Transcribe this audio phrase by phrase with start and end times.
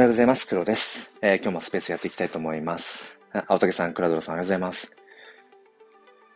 [0.00, 0.46] おはようございます。
[0.46, 1.12] 黒です。
[1.20, 3.18] えー、今日もスペースやっていきたいと思います。
[3.48, 4.96] 青竹さん、クラドさん、おはようございます。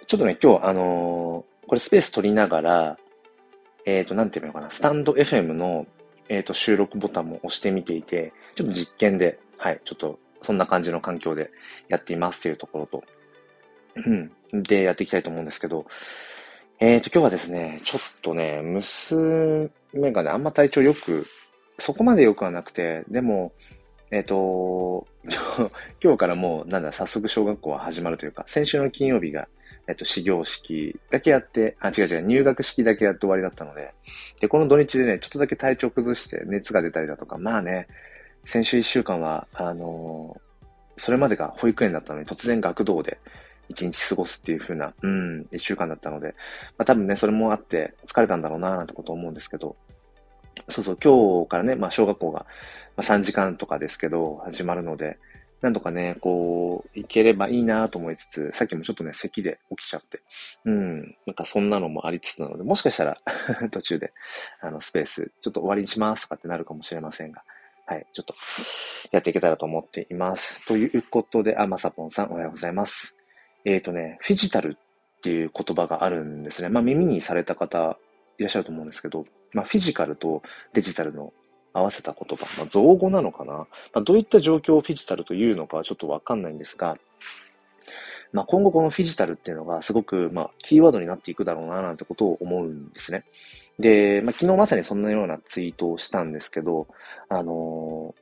[0.07, 2.99] ちょっとね、今日、あのー、これスペース取りながら、
[3.87, 5.87] えっ、ー、と、なんていうのかな、スタンド FM の、
[6.29, 11.51] えっ、と、収録ボタンも押してみていて、ちょっと実験で、はい、ちょっと、そんな感じの環境で
[11.89, 13.05] やっていますっていうところと、
[14.53, 15.87] で、やっていきたいと思うんですけど、
[16.81, 19.71] えっ、と、今日はですね、ちょっとね、娘
[20.13, 21.27] がね、あんま体調良く
[21.79, 23.53] そこまで良くはなくて、でも、
[24.11, 25.07] えっ、ー、と、
[26.03, 29.49] 今日からもう、なんだ、早速小学校は始まるというか、先週の金曜日が、
[29.87, 33.93] えっと、始業式だけやって、あ、違う違う、入学式だけやって終わりだったので、
[34.41, 37.89] で、この土日でね、ちょっとだけ体調崩して熱が出たりだとか、まあね、
[38.45, 43.19] 先週一週間は、あのー、それまでが保育園だったのに突然学童で
[43.69, 46.29] 一日過ごすっていう風な、うん、一週間だったので、
[46.79, 49.77] まあ多分ね、それもあって疲れたんだろうな、なんてこと思うんですけど、
[50.69, 52.47] そうそう、今日からね、まあ小学校が
[52.99, 55.19] 3時間とかですけど、始まるので、
[55.65, 60.21] なんとかね、こう、行ければいいなと思いつつ、さっきもちょっとね、咳で起きちゃって、
[60.67, 63.19] うん、なんかそんなのもありつつなので、もしかしたら
[63.73, 64.13] 途中で、
[64.61, 67.43] あの、スペース、ちょっと終わりにしますとかってなるかもしれませんが、
[67.87, 68.35] はい、ちょっと、
[69.11, 70.63] やっていけたらと思っています。
[70.67, 73.17] ということで、あ、まさぽんさん、おはようございます。
[73.65, 76.69] えっ、ー、とね、フィジタルっていう言葉があるんですね。
[76.69, 77.99] まあ、耳にされた方、
[78.39, 81.33] いらっしゃると思うんですけど、まあ、フィジカルとデジタルの
[81.73, 86.97] 合わせた言葉、まあ、造語なのかな、まあ、どういった状況をフィジタルというのかはちょっとわかんないんですが、
[88.33, 93.25] まあ、今後このフィジタルっていうのがすごく、まあ、キーワードになっていくだろうな、なんてことを思うんですね。
[93.79, 96.89] で、まあ、昨日まさにそんなようなツイートをしたんですけど、
[97.29, 98.15] あの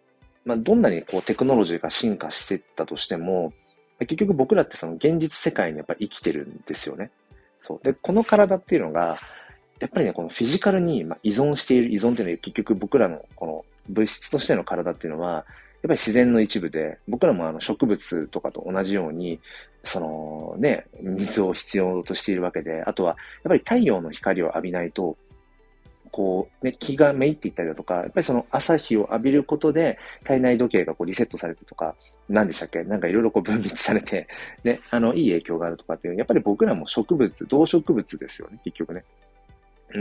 [0.45, 3.53] ー、まあ、どんなにこうテクノロジーが進化していったとしても、
[4.01, 7.11] 結局僕らってその現実世界にやっぱ生きてるんですよね。
[7.63, 7.81] そう。
[7.83, 9.19] で、この体っていうのが、
[9.83, 15.45] やっぱりね、このフィジカルに依存している、依存っていうのは結局僕らのこの物質としての体っていうのは、やっ
[15.83, 19.41] ぱり自然の一部で、僕らもあの植物とかと同じように、
[19.83, 25.17] そのね、水を必要としているわけで、あとは、やっぱり太陽の光を浴びないと、
[26.13, 31.97] こう、ね、気がめいっていったりだとか、やっぱりその朝日を浴びることで体内時計がこうリセットされてとか、
[32.29, 32.85] 何でしたっけ？
[32.85, 34.29] なんかいろいろこう分泌されて、
[34.63, 39.05] ね、あの、いい影響があるとかっていう、やっぱり僕らも植物、動植物ですよね、結局ね。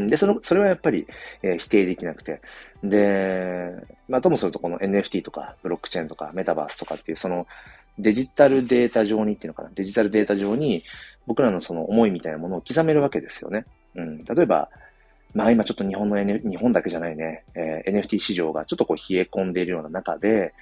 [0.08, 1.06] で、その、それはやっぱり、
[1.44, 2.42] えー、否定できなくて。
[2.84, 3.72] で、
[4.08, 7.48] まあ、ともするとこの NFT とか、ブロックチェーンとか、メタバースとかっていう、その、
[8.00, 10.84] デジタルデータ上にっていうのかな、デジタルデータ上に、
[11.28, 13.66] 僕らのその思いみたいなものを刻めるわけですよね。
[13.96, 14.24] うん。
[14.24, 14.70] 例えば、
[15.34, 20.54] まあ今ちょっと日本の、N、日本だけじゃないね、えー、NFT 市場がちょっとこう冷え込んでいるような中で、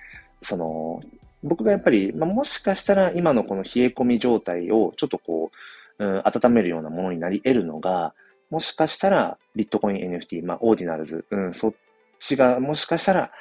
[0.42, 1.02] その、
[1.44, 5.52] 僕がやっぱり、まあもしかしたら今のこの冷え込み状態をちょっとこ
[5.98, 8.14] う、うん、温めるようなものになり得るのが、
[8.50, 11.74] もしかしたら、ビットコイン NFT、まあ、オーディナルズ、うん、そっ
[12.20, 13.32] ちが、もしかしたら、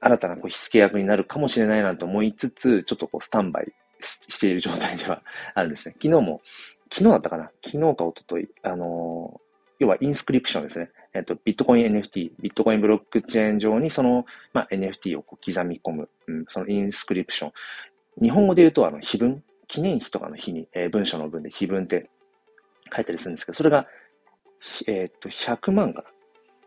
[0.00, 5.22] 新たなこう火付け役になるかもしれないなと思いつつ、ちょっとこうスタンバイしている状態では
[5.54, 5.94] あるんですね。
[6.02, 6.42] 昨日も、
[6.90, 7.50] 昨日だったかな？
[7.64, 10.90] 昨日か一昨日あのー、要はインスクリプションですね。
[11.14, 17.52] えっと、ビットコイン NFT、ビットコインブロックチェーン上にその、まあ、NFT をこう刻み込む、うん、そのインスクリプション。
[18.20, 19.42] 日本語で言うと、あの、碑文？
[19.68, 22.10] 記念碑とかの碑に、えー、文章の文で碑文って
[22.94, 23.86] 書いたりするんですけど、それが、
[24.86, 26.08] えっ、と、100万かな。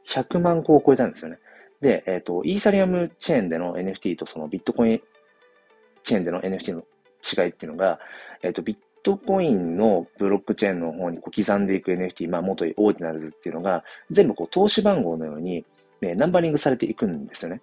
[0.08, 1.40] 100万個を超えたんですよね。
[1.82, 5.02] で、えっ、と、イーサリアムチェーンでの NFT とそのビットコイン
[6.04, 6.84] チェーンでの NFT の
[7.24, 8.00] 違いっていうのが、
[8.44, 15.66] えっ、と、ビットコインのブロックチェーンの方にこう刻んでいく NFT、まあ、元オーディナルズっていうのが、全部こう通し番号のように、
[16.02, 17.62] ね、ナンバリングされていくんですよね。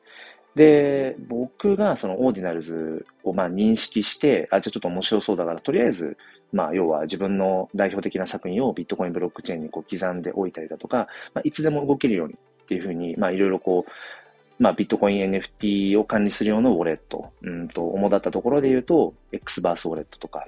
[0.55, 6.17] で、僕がそのオーディナルズをまあ認識して、あ、じゃあちょっと面白そうだから、とりあえず
[6.53, 20.47] まあ、要は自分の代表的な作品をビットコインブロックチェーンにこう刻んでおいたりだとか、まあ、いつでも動けるようにっていうふうに、まあ、いろいろこう、まあ、ビットコイン NFT を管理するようなウォレット、うんと、主だったところで言うと、X バースウォレットとか、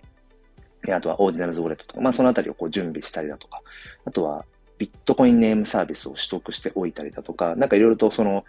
[0.92, 3.62] あとはオーディナルズウォレットとか、まあ、そのあたりをこう準備したりだとか、
[4.04, 4.44] あとは、
[4.76, 8.44] ビットコインネームサービスを取得しておいたりだとか、なんかいろいろとその、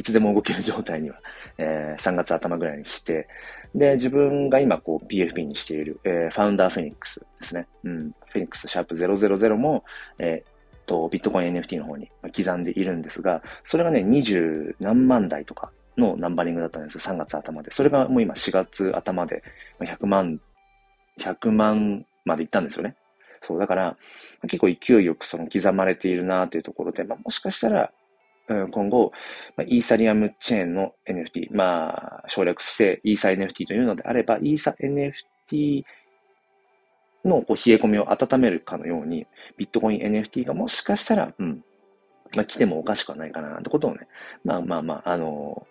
[0.00, 1.20] いつでも動ける状態には、
[1.58, 3.28] えー、3月頭ぐらいにして、
[3.74, 7.66] で、自分が今こう PFP にしている、えー、ファウンダーフェニックスですね。
[7.84, 8.14] うん。
[8.28, 9.84] フェニックスシャープ000も、
[10.18, 16.96] えー、と、ビットコイン NFT の方に刻んでいるんですが、それがね、20何万台とかのナンバリングだったんです。
[16.96, 17.70] 3月頭で。
[17.70, 19.42] それがもう今4月頭で
[19.80, 20.40] 100万、
[21.18, 22.96] 100万までいったんですよね。
[23.42, 23.98] そう、だから、
[24.42, 27.92] 結構勢いよくその刻まれているなというところで、まあ、もしかしたら、
[28.70, 29.12] 今後、
[29.66, 35.84] イーサリアムチェーンの NFT、まあ、省略してイーサ NFT というのであれば、イーサ NFT
[37.24, 39.26] のこう冷え込みを温めるかのように、
[39.56, 41.64] ビットコイン NFT がもしかしたら、うん、
[42.34, 44.00] まあ、来てもおかしくはないかな、ってことをね、
[44.44, 45.66] まあまあまあ、あの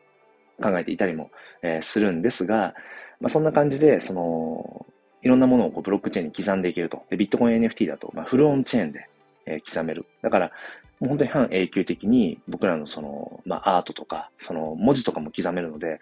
[0.62, 1.32] 考えていたりも、
[1.64, 2.76] えー、するんですが、
[3.20, 4.86] まあ、そんな感じで、その、
[5.22, 7.04] いろんなものをこうブロックチェーンに刻んでいけると。
[7.10, 9.10] で、ビットコイン NFT だと、まあ、フルオンチェーンで、
[9.46, 10.06] えー、刻める。
[10.22, 10.52] だから、
[11.00, 16.00] もう本当に半永久的に僕らのその、まあ、アートとか、その文字とかも刻めるので、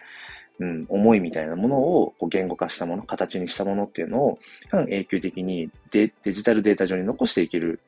[0.60, 4.38] うん、思いみたいなものをこう言語化したもの、形にしたものっていうのを、
[4.70, 7.80] 半永久的にデデジタルデータ上に残していける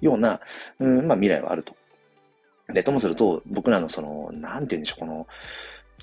[0.00, 0.40] ような、
[0.80, 1.76] うん、まあ、未来はあると。
[2.72, 5.26] で、ともすると、僕らのその、なんて言うんでしょう、この、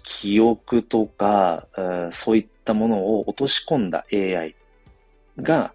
[0.04, 4.56] 記憶とか、うん、そういったものを落とし込んだ AI
[5.42, 5.74] が、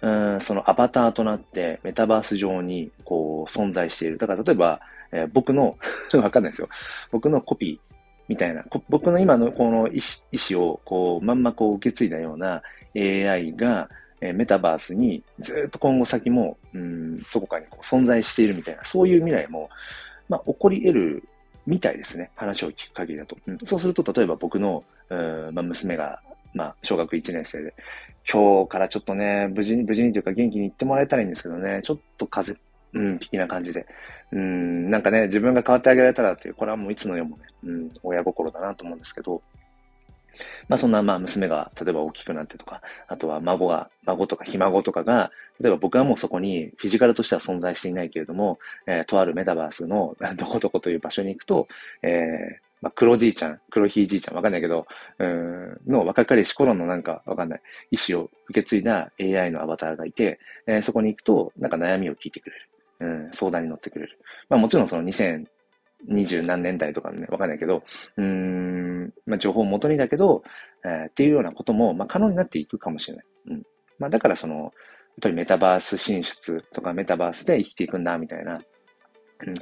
[0.00, 4.18] うん、そのアバターとなってメタバース上にこう存在している。
[4.18, 4.80] だから例えば、
[5.12, 5.76] えー、僕の
[6.14, 6.68] わかんないですよ。
[7.10, 7.94] 僕のコピー
[8.28, 10.00] みたいな、僕の今のこの意
[10.54, 12.62] 思をこうまんまこう受け継いだような
[12.96, 13.88] AI が、
[14.20, 19.68] えー、メタバースにずっと今後先も、うん、どこかにこう存在しているみたいな、そういう未来も、
[20.28, 21.28] まあ、起こり得る
[21.66, 22.30] みたいですね。
[22.34, 23.36] 話を聞く限りだと。
[23.46, 26.20] うん、そうすると、例えば僕の、うんまあ、娘が、
[26.54, 27.74] まあ、小学1年生で、
[28.30, 32.58] 今日からちょっとね、無事に、無事にというか元気に行ってもらえたらいいんですけどね、ちょっと風、
[32.94, 33.86] うん、的な感じで。
[34.32, 39.42] うん、なんかね、自分が変わってあげられたらっていう、これはもういつの世もね、うん、親心だなと思うんですけど、
[40.68, 45.30] まあそんなまあ娘が例えば大きくなってとか、あとは孫が、孫とかひ孫とかが、
[45.60, 51.68] 例えば僕はもうそこにフィジカルとしては存在していないけれども、えー、とあるメタバースの どこどこという場所に行くと、
[52.02, 54.86] えー、まあ、黒じいちゃん、黒ひいじいちゃん、わかんないけど、
[55.18, 62.68] うん、の若かりし頃のなんかわかんない、意思を受け継いだ AI のアバターがいて、えー、そこに行くと、なんか悩みを聞いてくれる。
[63.04, 64.18] うん、相談に乗ってくれる。
[64.48, 65.44] まあもちろんその2000、
[66.08, 67.82] 20何年代とかね、わかんないけど、
[68.16, 70.42] うーん、まあ、情報を元にだけど、
[70.84, 73.24] えー、っていうようなことも、まあ、可能になっていくかもしれない。
[73.50, 73.62] うん。
[73.98, 74.72] まあ、だからその、やっ
[75.22, 78.60] ぱりメタバース進出とかメタバースで生きていくんだ、みたいな、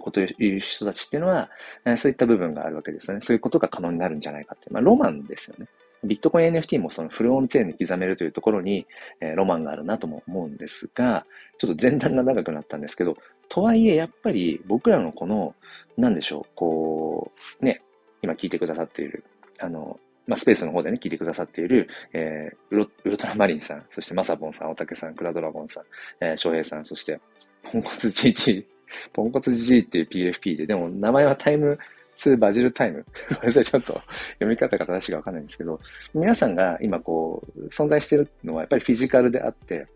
[0.01, 1.51] ことを言う人たちっていうのは、
[1.85, 3.21] えー、そういった部分があるわけですよね。
[3.21, 4.71] そういうことが可能になるんじゃないかって。
[4.71, 5.67] まあ、ロマンですよね。
[6.05, 8.87] ビットコイン NFT もそのフルオンチェーンに刻めるというところに、
[9.21, 11.27] えー、ロマンがあるなとも思うんですが、
[11.59, 13.17] ちょっと前段が長くなったんですけど、
[13.53, 15.55] とはいえやっぱり僕らのこの、
[15.99, 17.83] なんでしょう、こう、ね、
[18.23, 19.25] 今聞いてくださっている、
[19.59, 25.85] あの、まあ、スペースの方でね、聞いてくださっている、えー、ウロウルトラマリンさん、そしてマサボンさん、オタケさん、クラドラゴンさん、
[26.21, 27.21] えー、翔平さん、そして、
[27.63, 28.65] ポンコツ GG、
[29.13, 31.79] ポンコツ GG っていう PFP で、でも名前はタイム
[32.17, 33.05] 2バジルタイム。
[33.39, 35.79] これちょっと読み方が正しいかわかんないんですけど、
[36.15, 39.89] 皆さんが今こう、存在してるのはやっぱりフィジカルであって、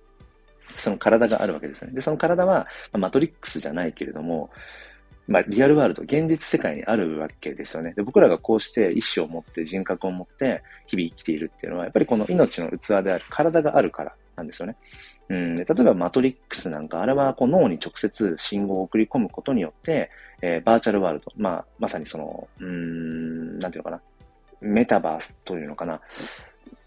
[0.76, 1.92] その体があるわけですね。
[1.92, 4.50] で、その体は、まマトリックスじゃないけれども、
[5.28, 7.94] まあ、リアルワールド、現実世界にあるわけですよね。
[7.96, 14.76] で、僕らがこうして意志を持って人格を持って日々生きているっていうのは、やっぱりこの命の器である体があるからなんですよね。
[15.28, 20.10] うん、例えばマトリックスなんか、あれはこう脳に直接信号を送り込むことによって、
[20.42, 24.00] えー、バーチャルワールド、まあ、まさにその、うん、なんていうのかな、
[24.60, 26.00] メタバースというのかな、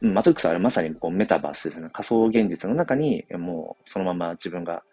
[0.02, 1.90] マトリックスはあれまさにこうメタバースですね。
[1.92, 4.84] 仮想現実の中に、もうそのまま自分が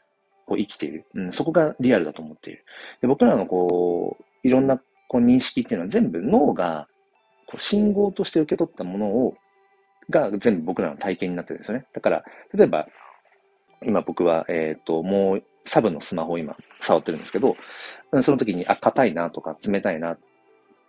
[0.47, 1.06] こう生きている。
[1.14, 2.64] うん、そこがリアルだと思っている。
[3.00, 6.88] で僕らのこう、いろんなこう認識っていうのは全部脳が
[7.47, 9.37] こう信号として受け取ったものを、
[10.11, 11.87] が全部僕らの体験になってるんですよね。
[11.93, 12.25] だから、
[12.55, 12.88] 例えば、
[13.85, 17.56] 今僕は、えっ、ー、と、もうサブのスマホを今触ってるんですけど、
[18.23, 20.16] その時に、あ、硬いなとか冷たいな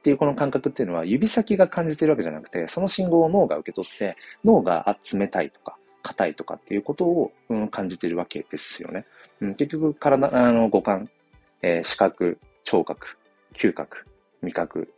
[0.07, 9.05] っていうこの感覚っていうのは指先が感じてるわけじゃなくて、その信号を脳が受け取って、脳が、あ、冷たいとか、硬いとかっていうことを、うん、感じてるわけですよね。
[9.41, 11.09] うん、結局、体、あの、五感、
[11.61, 13.17] えー、視覚、聴覚、
[13.53, 14.05] 嗅覚、
[14.41, 14.93] 味覚、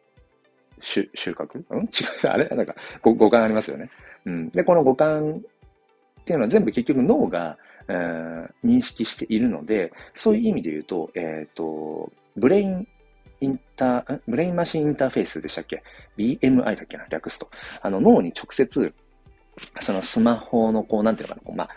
[0.79, 1.63] 収穫？
[1.71, 1.79] うん？
[1.89, 2.47] 違う、あれ？
[2.49, 3.89] なんか五、五感ありますよね。
[4.25, 4.49] うん。
[4.51, 5.41] で、この五感
[6.21, 12.87] っていうのは全部結局脳が、えー、認識しているので、そういう意味で言うと、えっ、ー、と、ブレイン
[13.41, 15.83] インター、ブレインマシンインターフェースでしたっけ
[16.17, 17.05] ?BMI だっけな？
[17.09, 17.49] 略すと。
[17.81, 18.93] あの、脳に直接、
[19.81, 21.69] そのスマホのこう、なんていうのかな、こう、まあ、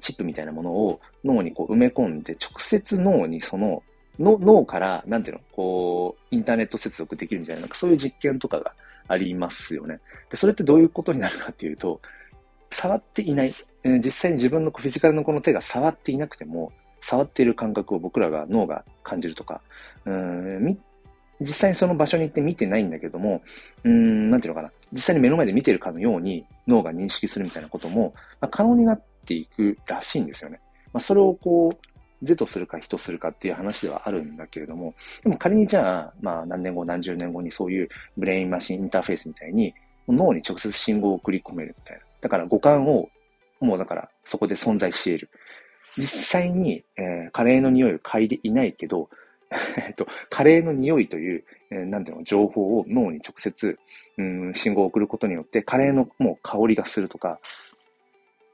[0.00, 3.82] チップみたいなものを脳にこう埋め込んで、直接脳にその、
[4.18, 8.72] の脳から、なんていうの、こう、インターネット接続できるみたいな、なんかそういう実験とかが
[9.06, 10.00] ありますよね。
[10.30, 12.00] で、それってどういうことになるかっていうと、
[12.70, 19.60] 触っていない、えー、実際に自分のフィジカルのこの手が触っていなくても、触っている感覚を僕らが脳が感じるとか、
[20.04, 20.78] うん、
[21.40, 23.42] 実際にその場所に行って見てないんだけども、
[23.84, 30.60] うん、なんていうのかな、実際に目の前で見てるかのように脳が認識するみたいなことも、まあ、可能になっていくらしいんですよね。
[30.92, 31.88] まあ、それをこう、
[32.22, 39.72] 是とするか非とするかっていう話ではあるんだけれども、でも仮にじゃあ、まあ何年後何十年後にそういうブレインマシンインターフェースみたいに
[40.08, 42.02] 脳に直接信号を送り込めるみたいな。
[42.20, 43.08] だから五感を
[43.60, 45.30] もうだからそこで存在し得る。
[45.96, 49.10] 実際に、えー、カレーの匂いを嗅いでいないけど、
[49.76, 53.78] えっと、カレーの匂いという、えー、なんていうの、情報を脳に直接、
[54.18, 57.40] うん、信号を送ることによって、カレーのもう香りがするとか、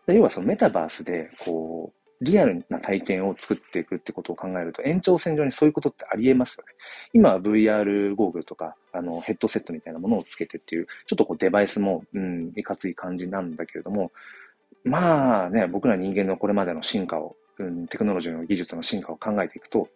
[0.07, 6.73] 要はそのメタバースで、こう、リアルな体験を作っていくってことを考えると、延長線上にそういうことってありえますよね。
[7.13, 14.13] 今は VR ゴーグルとか、あの、ヘッドセットみたいなものをつけてっていう、ちょっとこうデバイスも、うん、いかつい感じなんだけれども、
[14.85, 19.89] まあね、僕ら人間のこれまでの進化を、うん、テクノロジーの技術の進化を考えていくと、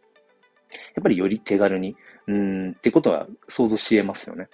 [0.94, 1.96] やっぱりより手軽に、
[2.26, 4.44] うん、ってことは想像し得ますよね。
[4.44, 4.46] っ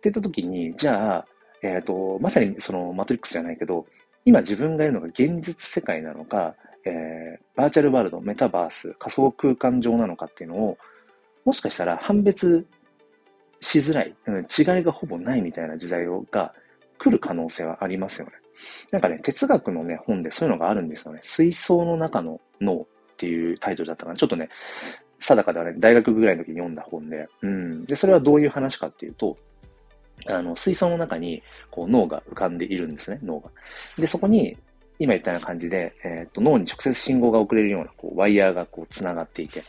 [0.00, 1.26] て言った時に、じゃあ、
[1.62, 3.86] えっ、ー、と、まさにそのマトリックスじゃないけど、
[4.24, 6.54] 今自分がいるのが現実世界なのか、
[6.84, 10.78] えー、バーチャルワールド、メタバース、仮想空間上なのかっていうのを、
[11.44, 12.66] もしかしたら判別
[13.60, 16.52] しづらい、うん、違いがほぼないみたいな時代が
[16.98, 18.32] 来る可能性はありますよね。
[18.90, 21.20] なんかね、哲学のね、本でそういうのがあるんですよね。
[21.22, 24.16] 水槽の中の脳っていうタイトルだったかな。
[24.16, 24.48] ちょっとね、
[25.26, 27.84] 定かではね、大学ぐらいの時に読んだ本で、うん。
[27.84, 29.36] で、それはどういう話かっていうと、
[30.26, 33.50] あの、水槽の中に、こう、脳が浮かんでいるんですね、脳が。
[33.98, 34.56] で、そこに、
[34.98, 39.64] 今言ったような感じで、えっ、と、脳に直接信号が送れるような、こう、ワイヤーがこう、繋がっていて、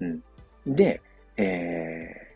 [0.00, 0.22] うん。
[0.66, 1.00] で、
[1.36, 2.34] え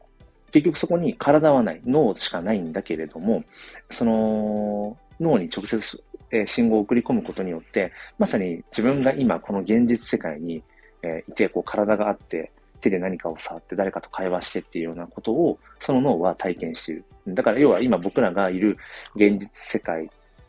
[0.49, 3.45] ー、結局そこに体はない、脳しかないんだけれども、
[3.91, 10.62] その、脳に直接、えー、信号を送り込むことによって、まさに自分が今この現実世界に、
[11.03, 12.50] えー、いて、こう体があって、
[12.81, 17.05] 手で何かを触って誰かと会話してっていうようなことを、その脳は体験している。
[17.29, 18.77] だから要は今僕らがいる
[19.15, 20.09] 現実世界っ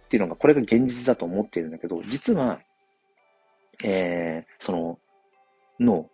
[0.09, 2.59] ていうのが、これが現実だと思っているんだけど、実は、
[3.83, 4.99] えー、その、
[5.79, 6.09] 脳。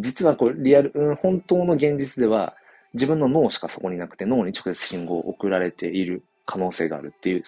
[0.00, 2.54] 実はこう、リアル、うん、本当の現実では、
[2.92, 7.44] 自分の脳しかそこになくて、脳に直接信号を送られている可能性があるっていう、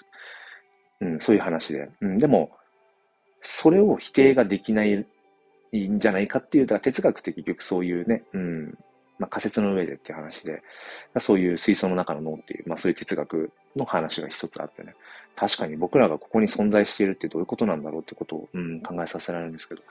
[1.00, 1.90] うん、そういう話で。
[2.00, 2.50] うん、でも、
[3.40, 5.06] それを否定ができない
[5.72, 8.78] いいんじゃないかっていう、だから哲学って結局そういうね、うん、
[9.18, 10.62] まあ仮説の上でっていう話で、
[11.18, 14.94] そういう水槽の中の脳っていう、まあそういう哲学の話が一つあってね、
[15.36, 19.82] 確かに僕らがここに存在しているってどういうことなんだろうってことを、うん、考えさせられるんですけど、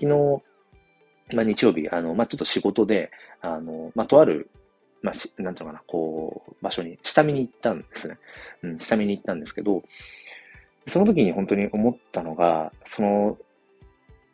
[0.00, 3.10] 昨日、まあ日曜日、あの、まあちょっと仕事で、
[3.40, 4.50] あの、まあとある
[5.04, 8.16] まあ、なんていうのかな、こう、場所に、下見に行ったんですね。
[8.62, 9.82] うん、下見に行ったんですけど、
[10.86, 13.38] その時に本当に思ったのが、その、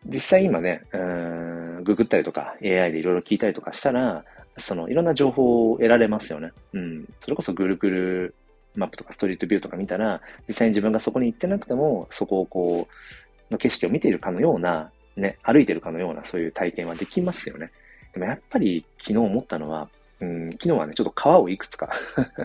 [0.07, 4.25] 実際今ね、うん、ググったりとか AI でいろいろ聞いたりとかしたら、
[4.59, 6.53] そのいろんな情報を得られますよね。
[6.73, 7.09] うん。
[7.21, 8.33] それこそ Google
[8.75, 17.71] マップとかストリートビューとか見たら、実際に自分がそこに行ってなくても、そこをこう、の景色を見ているかのような、ね、歩いているかのようなそういう体験はできますよね。
[18.13, 19.89] でもやっぱり昨日思ったのは、
[20.21, 21.91] うん、昨日はね、ちょっと川をいくつか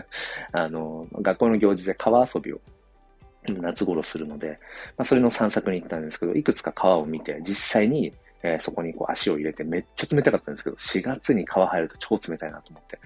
[0.52, 2.60] あの、学校の行事で川遊びを
[3.54, 4.58] 夏頃するので、
[4.96, 8.12] まあ、それの散策に行ったんですけど、いくつか川を見て、実際に、
[8.42, 12.98] えー、そこにこう足を入れてめっちゃ冷たかったんですけど、4月に川入ると超冷たいなと思って。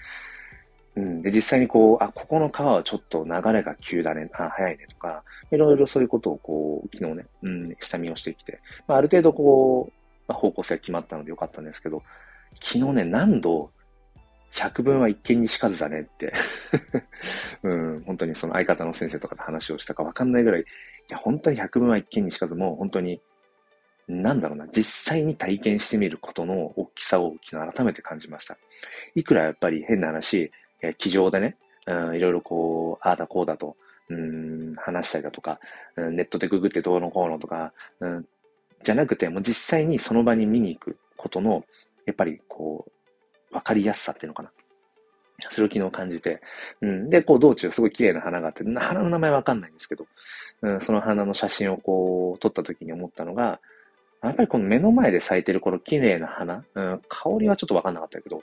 [0.96, 1.22] うん。
[1.22, 9.92] で、実際にこう、あ、ここの川はちょっと流れが急だね、あ、早いねとか、いろいろそういうことをこう、昨日ね、うん、下見をしてきて、まあ、ある程度こう、
[10.28, 12.02] まあ、方向性が決まったのでよかったんですけど、
[12.60, 13.70] 昨日ね、何度
[14.52, 16.32] 百分は一見にしかずだねって
[17.62, 20.64] うん、本当にその相方の先生とかと話をしたかわかんないぐらい、い
[21.08, 23.20] や、本当に百分は一見にしかずもう、本当に、
[24.08, 28.56] なんだろうな、実際に体験してみることの大きさを昨日改めて感じました。
[29.14, 30.50] いくらやっぱり変な話、
[30.82, 33.76] え机上でね、うん、いろいろこう、ああだこうだと、
[34.08, 35.60] うん、話したりだとか、
[35.96, 38.26] うん、ネットでググってどうのこうのとか、うん、
[38.82, 41.64] じゃなくて、もう実際にその場に見に行くことの、
[42.06, 42.92] やっぱりこう、
[43.50, 44.50] わかりやすさっていうのかな。
[45.48, 46.40] それを昨日感じて。
[46.82, 47.10] うん。
[47.10, 50.06] で、こう、道中すごい綺麗な花があって、花の名前わかんないんですけど、
[50.62, 53.60] うん、その花の写真をこう、撮った時に思ったのが、
[54.22, 58.42] やっぱりこの目の前で咲いてるこの綺麗な花、うん、香りはちょっとわかんなかったけど、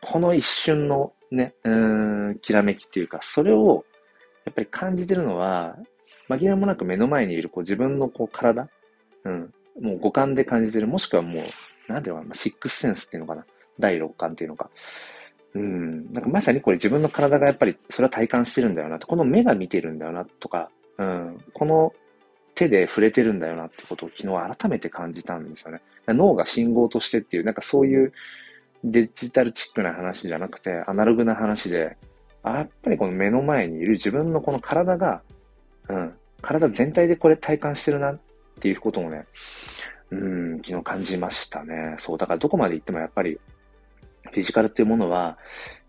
[0.00, 1.70] この一瞬のね、う
[2.30, 3.84] ん、きらめきっていうか、それを、
[4.44, 5.76] やっぱり感じてるのは、
[6.28, 8.68] 紛れもなく目の前にいるこう自分のこう体、
[9.24, 13.44] うん、もう五感で感じてる、もしくはもう、なんていうのかな、シックスセンスっていうのかな。
[13.80, 14.70] 第六感っていうのか。
[15.54, 16.12] うん。
[16.12, 19.06] なんかまさにこれ自分の体がやっぱりそれは体感してるんだよなと。
[19.06, 21.44] この目が見てるんだよなとか、うん。
[21.52, 21.92] この
[22.54, 25.80] 手で触れてるんだよなってことを昨日改めて感じたんですよね。
[26.08, 28.12] 脳が信号としてっていう、なんかそういう
[28.84, 31.96] デジタルチックな話じゃなくて、アナログな話で、
[32.44, 35.22] やっぱりこの目の前にいる自分のこの体が、
[35.88, 38.20] うん、体全体でこれ体感してるなっ
[38.60, 39.26] ていうこともね、
[40.10, 41.96] うん、昨日感じましたね。
[41.98, 43.38] そう、だからどこまで行ってもやっぱり
[44.32, 45.38] フィジカルっていうものは、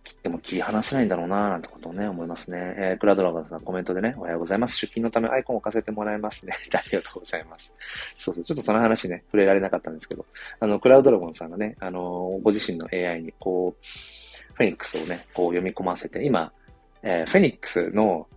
[0.03, 2.57] 切っても切り離せないんだろうなぁ、なんてことをね、思いますね。
[2.77, 4.75] えー、クラドラゴンさんコメントでね、おはようございます。
[4.77, 6.53] 出勤のためアイコン置かせてもらいますね。
[6.73, 7.73] ありがとうございます。
[8.17, 10.25] そうそう、ちょっとその話ね、触れられなかったんですけど、
[10.59, 13.85] あの、クラウドラゴンさんがね、あのー、ご自身の AI にこう、
[14.55, 16.51] フェニックスをね、こう読み込ませて、今、
[17.03, 18.27] えー、フェニックスの、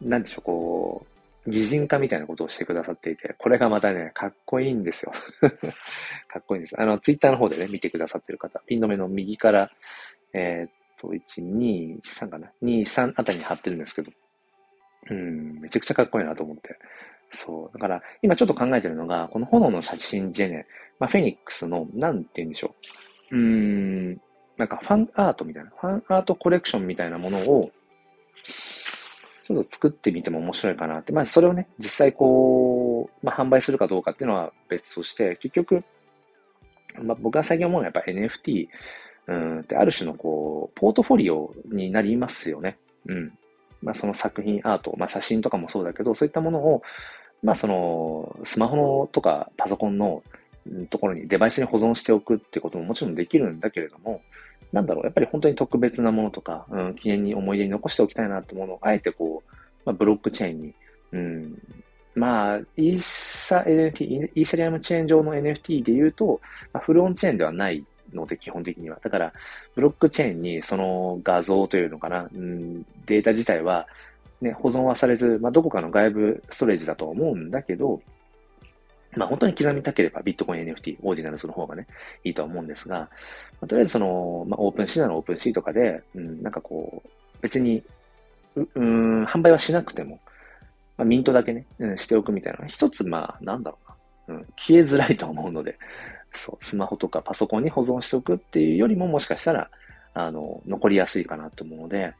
[0.00, 1.11] なんでしょう、こう、
[1.46, 5.12] 擬人化みたいなことをしてくださっていて、これがまたね、かっこいいんですよ。
[6.28, 6.80] かっこいいんです。
[6.80, 9.70] あの、ツイッターの方でね、見てくださってる方、ピン止めの右から、
[10.32, 14.12] えー、っと、1、2、3かな ?2、3あたりに貼ってるんですけど、
[15.10, 16.78] うん、めちゃくちゃかっこいいなと思って。
[17.30, 17.76] そう。
[17.76, 20.66] だから、今ちょっと考えてるのが、この炎の写真ジェネ、
[21.00, 22.74] まあ、フェニックスの、なんて言うんでしょ
[23.32, 23.36] う。
[23.36, 24.20] うーん、
[24.56, 27.70] なんかファンアートみたいな、ファンアートコレクションみたいなものを、
[29.42, 31.12] ちょっと作ってみても面白いかなって。
[31.12, 35.84] まあ、それをね、実際こう、まあ、販売するかどうかっていうのは別として、結局、
[37.02, 38.68] まあ、僕が最近思うのはやっぱ NFT、
[39.26, 42.78] うんってある種のこう、ポートフォリオになりますよね。
[43.06, 43.32] うん。
[43.82, 46.82] まあ、その作品アート、まあ、写真とかもそうだけど、そういったものを、
[47.42, 50.22] まあ、その、スマホのとかパソコンの
[50.90, 54.22] ところに、デバイスに保存しておくってことももちろんできるんだけれども、
[54.72, 59.52] なんだろう、やっぱり本当に特別なものとか、うん、記念に思い出に残しておきたいなってものを、あえてこう、
[59.84, 60.74] まあ、ブロックチェーンに、
[61.12, 61.58] うん、
[62.14, 66.40] まあ、イーサ NFT、イーサリアムチェーン上の NFT で言うと、
[66.72, 68.98] まあ、フルオンチェーンではないので、基本的には。
[69.02, 69.32] だから、
[69.74, 73.86] ブロックチェーンにその画像というのかな、うん、データ自体は、
[74.40, 78.00] ね、保存はされず、まあ、どこかの外部ストレージだと思うんだけど、
[79.16, 81.86] まあ本当に刻みたければビットコイン NFT、オーディナルズの方がね、
[82.24, 83.08] いいと思うんですが、ま
[83.62, 87.08] あ、とりあえずその、まあ OpenSea なの OpenSea とかで、うん、なんかこう、
[87.40, 87.82] 別に、
[88.56, 90.20] う、うん、販売はしなくても、
[90.96, 92.66] まあミントだけね、うん、しておくみたいな。
[92.66, 93.78] 一つ、まあ、なんだろ
[94.28, 95.78] うな、うん、消えづらいと思うので、
[96.32, 99.70] そう、スマホとかパソコンに保存しておくっていうよりももしかしたら、
[100.14, 102.14] あの、残りやすいかなと思うので、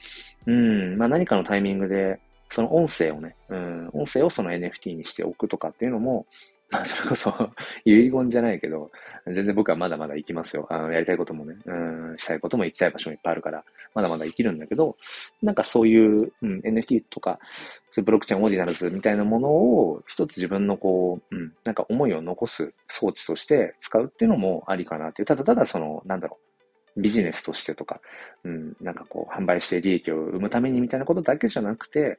[0.47, 2.21] うん、まあ何かのタイミングで、
[2.51, 6.27] その音声をね、うん、音声をその NFT にしておくとかっていうのも、
[6.73, 7.33] まあ、それこそ
[7.85, 8.91] 遺言じゃないけど、
[9.27, 10.67] 全然僕はまだまだ行きますよ。
[10.71, 13.63] あの、やりたいこともね、うん、したいことも行きたい場所もいっぱいあるから、
[13.95, 14.97] まだまだ生きるんだけど、
[15.43, 17.39] なんかそういう、うん、NFT とか、
[18.03, 25.27] ブロックチェーンオーディナルズみたいなものを、一つ自分のこう、うん、なんか思いを残す装置として使うっていうのもありかなっていう。
[25.27, 26.39] ただただその、なんだろ
[26.97, 28.01] う、ビジネスとしてとか、
[28.45, 32.19] うん、なんかこう、販売して利益を生むためにみたいなことだけじゃなくて、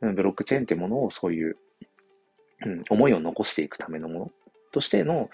[0.00, 1.56] ブロックチェーンっていうものをそういう、
[2.64, 4.30] うん、思いを残していくためのもの
[4.72, 5.30] としての、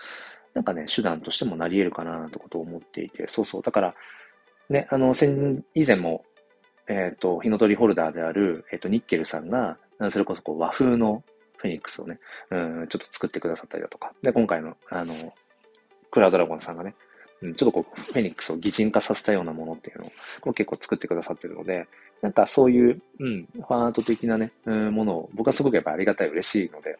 [0.54, 3.62] なんかね、手段としてもなり得るかな、とことを思っていて、そうそう。
[3.62, 3.94] だから、
[4.68, 6.24] ね、あの、先、以前も、
[6.88, 9.78] えっ、ー、と、火の鳥ホルダーである、えっ、ー、と、ニッケルさんが、
[10.10, 11.22] それこそこう和風の
[11.58, 12.18] フェニックスをね、
[12.50, 14.12] うん、ちょっと作ってくださったりだとか。
[14.22, 15.34] で、今回の、あの、
[16.10, 16.94] クラウドラゴンさんがね、
[17.42, 21.86] うん、ちょっとこう、フェニックスを擬人化させたようなものっていうのを、これ結構作ってくださってるので、
[22.22, 26.98] なんかそういう、うん、ファンアート的なね、うん、ものを、僕はすごくやっぱありがたい、嬉しいので、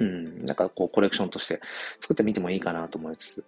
[0.00, 1.60] うん、なんかこうコレクションとして
[2.00, 3.44] 作ってみてもいいかなと思いつつ、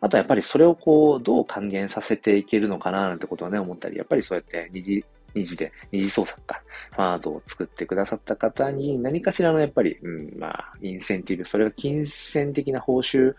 [0.00, 13.34] あとはやっぱりそれをこう、どう還元させていけるのかななんてことはね、思ったり、やっぱりそうやって二次、二次で、二次創作か、ファンアートを作ってくださった方に何かしらのやっぱり、うん、まあ、インセンティブ、それが金銭的な報酬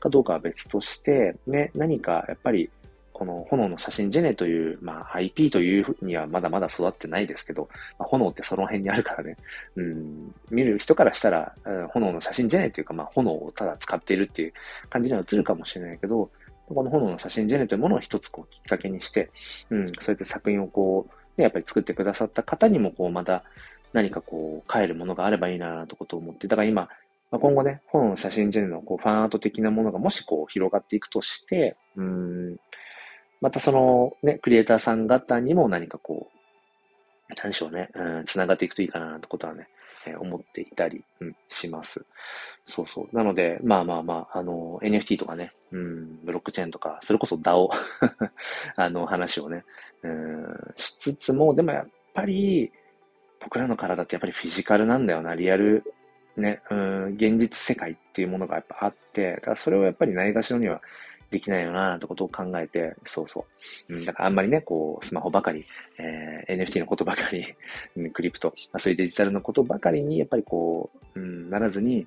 [0.00, 2.68] かどうかは別として、ね、何かやっぱり
[3.20, 9.36] この炎の写真ジェネという、まあ IP というにはまだまだ育ってないですけど、まあ、炎ってその辺にあるからね、
[9.76, 14.54] うん、見る人からしたら、うん、炎の写真ジェネというか、まあ炎をただ使っているっていう
[14.88, 16.30] 感じには映るかもしれないけど、
[16.66, 19.30] この炎の写真ジェネというものを一つこうきっかけにして、
[19.68, 23.44] うん、そうやって作品をこう、ね、やっぱり作ってくださった方にもこうまた
[23.92, 26.88] 何かこう帰るものがあればいいなとことを思って、だから今、
[27.30, 32.56] ま、今後ね、炎の写真ジェネのこうファンアート的なものがもしこう広がっていくとして、うん、
[33.40, 39.68] またそのね、クリエイターさん方にも何かこう、何でしょうね、うん、繋がっていくといいかなってことはね、
[40.06, 42.04] えー、思っていたり、うん、します。
[42.64, 43.16] そうそう。
[43.16, 47.68] なので、まあまあまあ、あの、NFT とかね、うん、ブロックチェーンとか、それこそ DAO
[48.76, 49.64] あの話をね、
[50.02, 52.72] うん、しつつも、でもやっぱり、
[53.40, 55.84] 僕らの体ってやっぱりフィジカルなんだよな、リアル、
[56.36, 60.80] ね、うん、現実世界っていうものがやっぱあって、だからそれをやっぱりないがしろには
[61.30, 63.46] できないよな、ってことを考えて、そうそ
[63.88, 63.94] う。
[63.94, 65.64] うん、だからあんまりね、こう、スマホばかり、
[65.98, 67.54] えー、NFT のことばかり、
[68.12, 72.06] クリプト、まあ、そういうデジタルのことばかりに、やっぱりこう、うん、ならずに、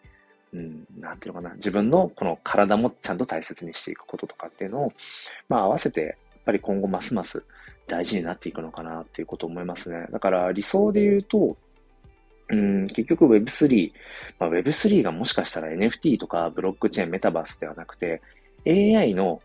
[0.53, 4.93] うん、なんていうのかな、自分のこの体もちゃんと大切にしていくこととかっていうのを、
[5.49, 7.43] まあ合わせて、やっぱり今後ますます
[7.87, 10.07] 大事になっていくのかなっていうことを思いますね。
[10.11, 11.57] だから理想で言うと、
[12.49, 13.91] うん、結局 Web3、
[14.39, 18.21] まあ、Web3 がもしかしたら NFT とかブロックチェーン、メタバースではなくて、
[18.65, 19.41] AI の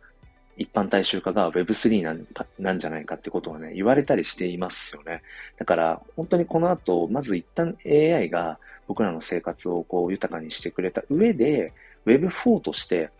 [0.58, 2.26] 一般大衆化が Web3 なん
[2.58, 5.22] なんじゃないかってことはね、言われたりしていますよね。
[5.56, 11.72] だから、本当にこの後、まず一旦 AI が僕らの生活をこう豊かにしてくれた上で、
[12.06, 13.10] Web4 として、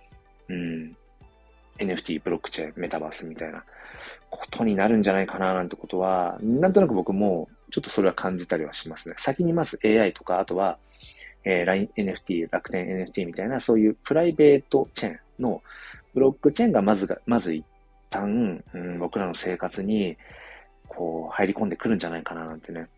[0.49, 0.97] うん、
[1.79, 3.63] NFT、ブロックチェーン、メタバースみたいな
[4.31, 9.15] ことになるんじゃないかななんてことは、なんとなく僕もちょっとそれは感じたりはしますね。
[9.17, 10.79] 先にまず AI とか、あとは、
[11.45, 15.63] えー、LINE NFT、楽天 NFT みたいな、そういうプライベートチェーンの
[16.15, 17.65] ブロックチェーンがまずが、まず一
[18.11, 20.17] 旦、うん、僕らの生活に、
[20.89, 22.89] こう、入り込んでくるんじゃないかななんてね、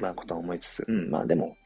[0.00, 1.56] まあ、ことは思いつつ、うん、まあでも、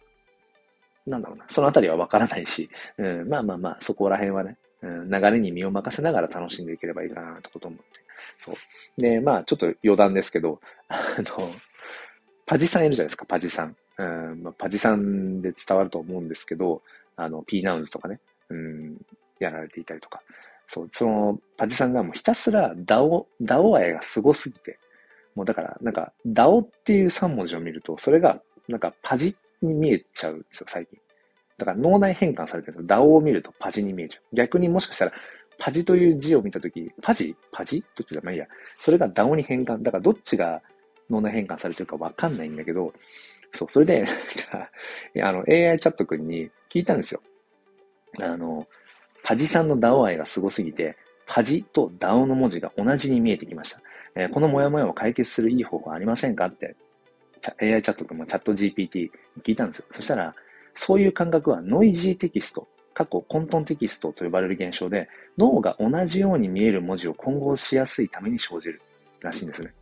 [1.06, 7.84] なんだろうな、そのあたりはわからないし、うん、まあまあまあ、そこら辺はね、うん、流れに身を任せながら楽しんでいければいいかなってこと思って。
[8.38, 8.56] そう。
[9.00, 11.52] で、まあ、ちょっと余談ですけど、あの、
[12.46, 13.76] パジさんいるじゃないですか、パジさん。
[13.98, 16.82] うんまあ、パジさんで伝わると思うんですけど、
[17.16, 18.96] あの、P ナウンズとかね、うん、
[19.40, 20.22] やられていたりとか。
[20.68, 24.78] そう、その、パジさんがもうひたすらダオ、ダオ愛がすごすぎて、
[25.34, 30.98] もうだから、なんか、ダオっていう3文字を見ると、それが、なんかパジに見えちゃうんですよ、最近。
[31.58, 32.86] だから脳内変換されてるんですよ。
[32.86, 34.36] ダオを見るとパジに見えちゃう。
[34.36, 35.12] 逆にもしかしたら、
[35.58, 37.36] パジという字を見たとき、パジ？
[37.52, 37.84] パジ？
[37.94, 38.20] どっちだ？
[38.22, 38.46] まあいいや。
[38.80, 39.82] それがダオに変換。
[39.82, 40.62] だからどっちが
[41.10, 42.94] 脳内変換されてるかわかんないんだけど、
[43.52, 44.70] そう、それで、なんか
[45.28, 47.20] あの、AI チャット君に聞いたんですよ。
[48.20, 48.66] あの、
[49.22, 53.80] パジさんのダオ愛がすごすぎて、パジとダオの文字が同じに見えてきました。
[54.16, 56.76] えー、このモヤモヤを解決するいい方法ありませんかって、
[57.60, 59.10] AI チャット君もチャット GPT
[59.42, 59.84] 聞いたんですよ。
[59.92, 60.34] そしたら、
[60.74, 68.82] そういう感覚はノイジーテキスト、過去混沌テキストと呼ばれる現象で、脳が同じように見える文字を混合しやすいために生じる
[69.20, 69.72] らしいんですね。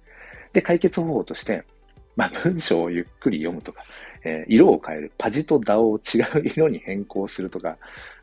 [0.53, 1.64] で、解決方法として、
[2.16, 3.85] まあ、文章をゆっくり読むとか、
[4.24, 5.12] えー、色を変える。
[5.16, 7.77] パジとダオを違う色に変更するとか、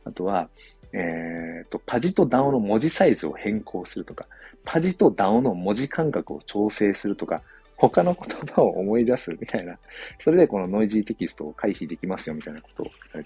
[0.03, 0.49] あとは、
[0.93, 4.27] えー、と、パジとダオの文字サイズを変更するとか、
[4.63, 7.41] パジとダオの文字間隔を調整するとか、
[7.77, 9.77] 他の言葉を思い出すみたいな、
[10.19, 13.23] それでこのノイジーテキストを回避できますよみたいなことを書かれ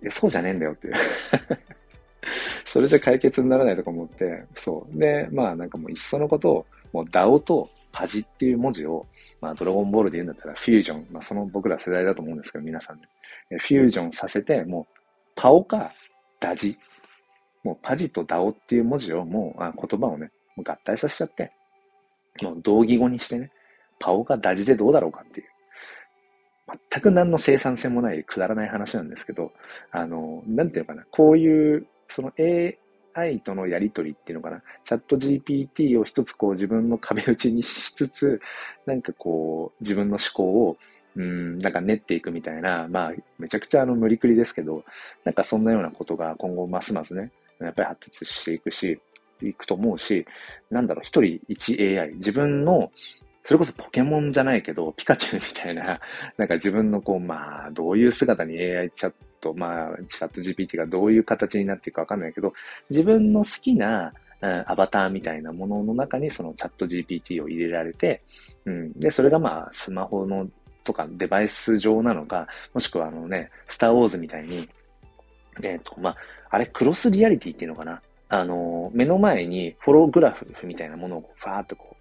[0.00, 0.94] て、そうじゃねえんだよっていう
[2.64, 4.98] それじゃ解決にならないとか思って、そう。
[4.98, 9.06] で、まあなんかもういっそのことを、もう DAO とパジっていう文字を、
[9.40, 13.06] まあドラゴンボールで言うんだったらフュージョン、まあその僕ら世代だと思うんですけど、皆さんで。
[13.50, 15.00] フュージョンさせて、もう
[15.34, 15.92] パオか
[16.44, 16.76] ダジ。
[17.62, 21.50] もうパジとダオっていう文字をもう、あ言葉をね、もう合体させちゃって、
[22.42, 23.50] もう同義語にしてね、
[23.98, 25.46] パオかダジでどうだろうかっていう。
[26.90, 29.52] 全く何の生産性もないくだらない話なんですけど、
[29.90, 38.40] あの、なんていうのかな、こういう、その AI とのやりとりっていうのかな、チャット GPT を一つこう自分の壁打ちにしつつ、
[38.84, 40.76] なんかこう自分の思考を、
[41.16, 44.84] うん、なんか練っていくみたいな、まあ、めちゃくちゃあの無理くりですけど、
[45.24, 48.98] なんかそんなようなことが今後ますますね、やっぱり発達していくし、
[49.42, 50.26] いくと思うし、
[50.70, 52.90] なんだろう、一人一 AI、自分の、
[53.42, 56.00] それこそポケモンじゃないけど、ピカチュウみたいな、
[56.38, 62.54] なんか自分のこう、まあ、どういう姿に AI チャット、まあ、チャット GPT がどういう形になっていくかわかんないけど、
[62.90, 64.12] 自分の好きな、
[64.66, 68.22] アバターみたいなものの中にそのチャット GPT を入れられて、
[68.66, 70.48] うん、で、それがまあ、スマホの
[70.84, 74.68] とかデバイス上なのか、もしくはあのね、スターウォーズみたいに、
[75.62, 76.16] えっ、と、まあ、
[76.50, 78.00] あれクロスリアリティっていうのかな？
[78.28, 81.96] あの、目の前にフォログラフみたいなものをファーっとこ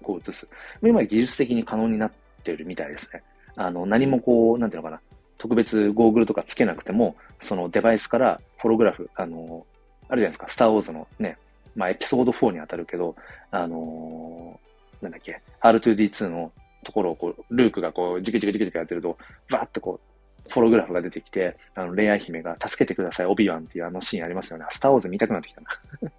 [0.00, 0.48] う、こう映す。
[0.82, 3.22] 今技術的に可能になってるみたいですね。
[3.56, 5.00] あの、何もこう、なんていうのかな？
[5.38, 9.64] 特別ゴーグルとかつけなくても、そのデバイスからフォログラフ、あの、
[10.08, 11.38] あるじゃないですか、スターウォーズのね、
[11.76, 13.14] まあエピソード4に当たるけど、
[13.50, 16.52] あのー、なんだっけ、R2D2 の
[16.84, 19.18] ところをこう、ルークがこう、ジクジクジクジクやってると、
[19.50, 20.00] バーってこ
[20.46, 24.66] う、フォログラフが出てきて、あの、恋愛姫が助けてください、オビワンっていうあのシーンありますよね。
[24.70, 25.68] スターウォーズ見たくなってきたな。
[26.02, 26.12] やっ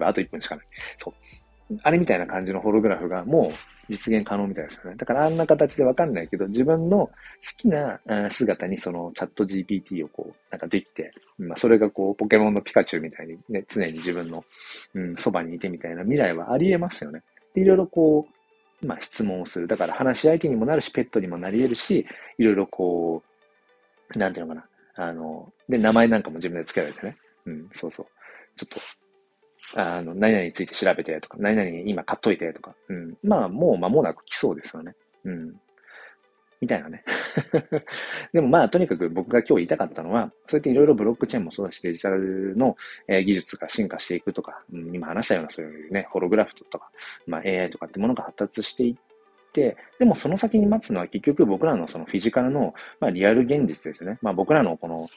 [0.00, 0.66] ぱあと1分しかない。
[0.98, 1.14] そう。
[1.82, 3.52] あれみたいな感じのホログラフがもう
[3.90, 4.96] 実現可能みたいですよね。
[4.96, 7.12] だからあんな形でわかんないけど、自分の好
[7.56, 14.44] きな姿にそのチャット GPT をこう、なんかできて、まあそれがこう、ポケモンのピカチュウみたいにね、常に自分の、
[14.94, 17.22] うん、そばにいてみたいな未来はありえますよね。
[17.54, 18.37] で、いろいろこう、
[18.82, 19.66] まあ質問をする。
[19.66, 22.06] だから話し相手にもなるし、ペットにもなり得るし、
[22.38, 23.22] いろいろこ
[24.14, 24.60] う、なんていうのか
[24.96, 25.04] な。
[25.06, 27.16] あの、で、名前なんかも自分で付けられてね。
[27.46, 28.06] うん、そうそう。
[28.56, 32.74] ちょっと、あの、何々について調べてとか、何々今買っといてとか。
[32.88, 33.16] うん。
[33.22, 34.94] まあ、もう間もなく来そうですよね。
[35.24, 35.60] うん。
[36.60, 37.04] みたいなね。
[38.32, 46.90] でもまあ、とにかく僕が今日言いたかったのは、そうやっていろいろブロックチェーンもそうだし、デジタルの、えー、技術が進化していくとか、うん、今話したようなそういうね、ホログラフとか、
[47.26, 54.18] まあ AI とかってものが発達していって、でもその先に待つのは結局僕らのそのフィジカルの、まあ、リアル現実ですよね。
[54.20, 55.08] まあ僕らのこの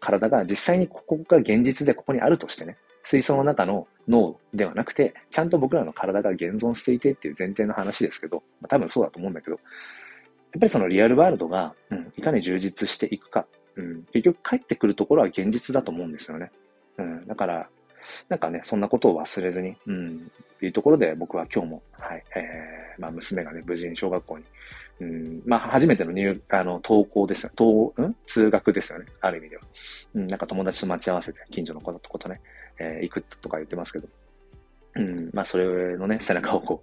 [0.00, 2.76] 体が実際にここが現実でここにあるとしてね。
[3.04, 9.58] 水槽の中の脳ではなくて、ちゃんと僕らの体が現存していてっていう前提の話ですけど、まあ、多分そうだと思うんだけど、
[10.52, 16.52] やっぱりそのリアルワールドが、うん、いかに充実していくか、うん、結局帰ってくるところは現実だと思うんですよね。
[16.98, 17.68] うん、だから、
[18.28, 24.44] なんかね、そんなことを忘れずに、うん、というところで僕は今日も、はい、えー、まあ娘がね、無事に小学校に、
[25.00, 27.52] うん、まあ初めての入、あの、登校ですよ。
[27.56, 28.16] 登、うん？
[28.26, 29.06] 通学ですよね。
[29.20, 29.62] ある意味では。
[30.14, 32.40] うん、なんか友達と待ち合わせて、近所の子とことね、
[32.78, 34.08] えー、行くとか言ってますけど、
[34.94, 36.82] うん、まあ、それのね、背中をこ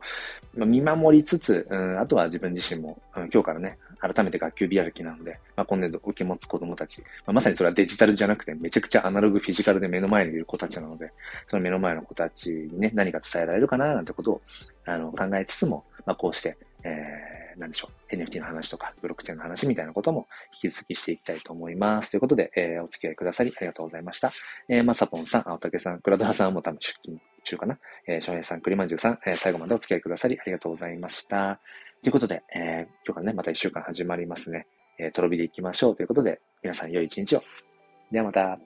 [0.56, 11.12] う、まあ、見守りつつ、うん、あとは自分自身も、うん、今日からね、改めて学級日歩きなので、まあ、今年度受け持つ子供たち、まあ、まさにそれはデジタルじゃなくて、めちゃくちゃアナログフィジカルで目の前にいる子たちなので、
[11.48, 14.42] その目の前の子たちにね、何か伝えられるかな、なんてことを、
[14.86, 20.28] あの、考えつつも、まあ、こうして、えー、なんでしょう、NFT の話とか、ブロックチェーンの話みたいなことも
[20.64, 22.12] 引き続きしていきたいと思います。
[22.12, 24.32] ということで、えー、お付き合いくださりありがとうございました。
[24.70, 27.20] えー、まさぽんさん、青竹さん、クラドラさんも多分出勤
[27.50, 27.78] 中かな？
[28.08, 31.60] えー、翔平さん、栗まんじゅうさん、えー、最後までお付き合いくださりありがとうございました。
[32.02, 34.68] ということで、えー、今日からね、また一週間始まりますね。
[34.98, 37.44] えー、とろ火でいきましょうということで、皆さん良い一日を。
[38.12, 38.60] ではまた。